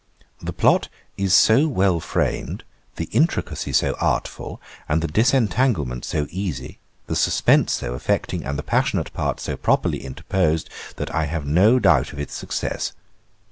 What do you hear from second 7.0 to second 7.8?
the suspense